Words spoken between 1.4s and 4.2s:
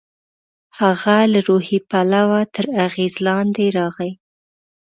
روحي پلوه تر اغېز لاندې راغی.